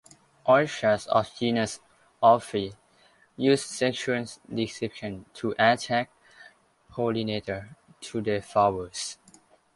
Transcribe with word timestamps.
Orchids 0.47 1.05
of 1.05 1.25
the 1.25 1.31
genus 1.45 1.79
"Ophrys" 2.23 2.73
use 3.37 3.63
sexual 3.63 4.25
deception 4.51 5.27
to 5.35 5.53
attract 5.59 6.11
pollinators 6.91 7.67
to 7.99 8.19
their 8.19 8.41
flowers. 8.41 9.19